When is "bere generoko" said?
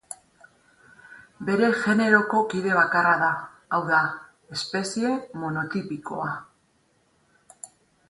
1.49-2.41